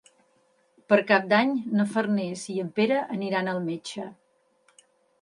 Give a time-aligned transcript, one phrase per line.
[0.93, 4.11] Per Cap d'Any na Farners i en Pere aniran al metge.